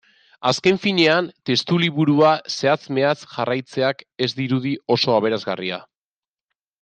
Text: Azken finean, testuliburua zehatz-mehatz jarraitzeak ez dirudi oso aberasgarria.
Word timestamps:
Azken 0.51 0.77
finean, 0.85 1.27
testuliburua 1.49 2.31
zehatz-mehatz 2.53 3.19
jarraitzeak 3.35 4.01
ez 4.27 4.31
dirudi 4.43 4.73
oso 4.97 5.15
aberasgarria. 5.21 5.79